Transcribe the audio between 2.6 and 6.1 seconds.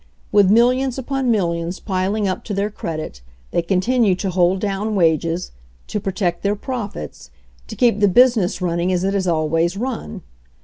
credit, they continue to hold down wages, to